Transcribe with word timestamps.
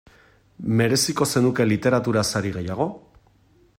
Mereziko 0.79 1.27
zenuke 1.33 1.67
literatura 1.73 2.25
sari 2.31 2.55
gehiago? 2.57 2.89